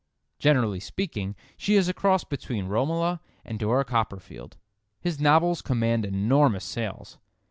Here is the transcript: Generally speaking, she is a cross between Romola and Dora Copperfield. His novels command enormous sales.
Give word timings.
Generally 0.39 0.79
speaking, 0.79 1.35
she 1.57 1.75
is 1.75 1.87
a 1.87 1.93
cross 1.93 2.23
between 2.23 2.65
Romola 2.65 3.21
and 3.45 3.59
Dora 3.59 3.85
Copperfield. 3.85 4.57
His 4.99 5.19
novels 5.19 5.61
command 5.61 6.05
enormous 6.05 6.65
sales. 6.65 7.19